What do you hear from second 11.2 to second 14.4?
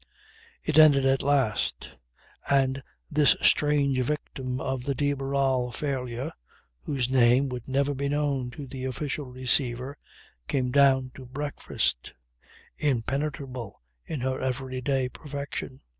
breakfast, impenetrable in her